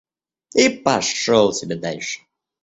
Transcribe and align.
И 0.55 0.67
пошёл 0.69 1.53
себе 1.53 1.75
дальше. 1.75 2.21